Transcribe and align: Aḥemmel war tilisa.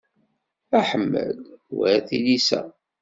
Aḥemmel 0.79 1.35
war 1.77 1.97
tilisa. 2.07 2.61